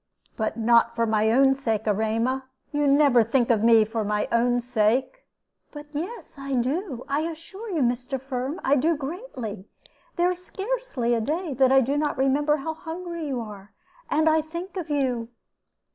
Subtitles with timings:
[0.35, 4.59] "But not for my own sake, Erema; you never think of me for my own
[4.59, 5.27] sake."
[5.71, 8.19] "But yes, I do, I assure you, Mr.
[8.19, 9.67] Firm; I do greatly.
[10.15, 13.73] There is scarcely a day that I do not remember how hungry you are,
[14.09, 15.29] and I think of you."